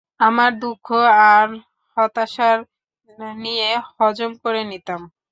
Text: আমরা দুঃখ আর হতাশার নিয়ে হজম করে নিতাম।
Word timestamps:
আমরা 0.19 0.47
দুঃখ 0.61 0.87
আর 1.31 1.47
হতাশার 1.97 2.57
নিয়ে 3.37 3.69
হজম 3.95 4.31
করে 4.43 4.61
নিতাম। 4.71 5.01